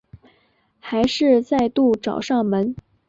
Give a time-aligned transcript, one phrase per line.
[0.79, 2.75] 还是再度找上门